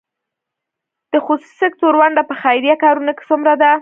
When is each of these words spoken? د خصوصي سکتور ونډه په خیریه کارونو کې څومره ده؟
د 1.11 1.15
خصوصي 1.25 1.55
سکتور 1.63 1.93
ونډه 1.97 2.23
په 2.29 2.35
خیریه 2.41 2.75
کارونو 2.83 3.11
کې 3.17 3.23
څومره 3.29 3.53
ده؟ 3.61 3.69